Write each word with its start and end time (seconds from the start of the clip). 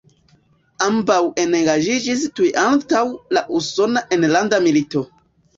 Ambaŭ 0.85 1.17
engaĝiĝis 1.43 2.25
tuj 2.39 2.49
antaŭ 2.63 3.05
la 3.39 3.47
Usona 3.61 4.07
Enlanda 4.19 4.65
Milito. 4.69 5.07